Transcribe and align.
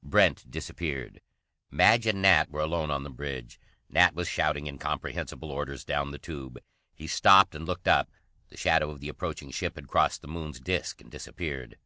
Brent 0.00 0.48
disappeared. 0.48 1.20
Madge 1.72 2.06
and 2.06 2.22
Nat 2.22 2.50
were 2.50 2.60
alone 2.60 2.88
on 2.88 3.02
the 3.02 3.10
bridge. 3.10 3.58
Nat 3.90 4.14
was 4.14 4.28
shouting 4.28 4.68
incomprehensible 4.68 5.50
orders 5.50 5.84
down 5.84 6.12
the 6.12 6.20
tube. 6.20 6.56
He 6.94 7.08
stopped 7.08 7.52
and 7.56 7.66
looked 7.66 7.88
up. 7.88 8.08
The 8.48 8.56
shadow 8.56 8.90
of 8.92 9.00
the 9.00 9.08
approaching 9.08 9.50
ship 9.50 9.74
had 9.74 9.88
crossed 9.88 10.22
the 10.22 10.28
Moon's 10.28 10.60
disk 10.60 11.00
and 11.00 11.10
disappeared. 11.10 11.78